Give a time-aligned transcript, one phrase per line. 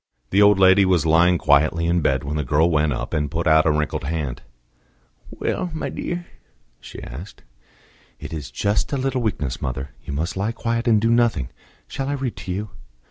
[0.31, 3.45] The old lady was lying quietly in bed, when the girl went up, and put
[3.45, 4.41] out a wrinkled hand.
[5.29, 6.25] "Well, my dear?"
[6.79, 7.43] she asked.
[8.19, 9.91] "It is just a little weakness, mother.
[10.03, 11.49] You must lie quiet and do nothing.
[11.87, 12.71] Shall I read to you?"